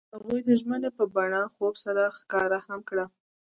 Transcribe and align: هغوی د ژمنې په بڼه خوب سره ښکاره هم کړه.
هغوی 0.15 0.39
د 0.47 0.49
ژمنې 0.61 0.89
په 0.97 1.03
بڼه 1.15 1.41
خوب 1.53 1.73
سره 1.85 2.03
ښکاره 2.17 2.59
هم 2.67 2.79
کړه. 2.89 3.05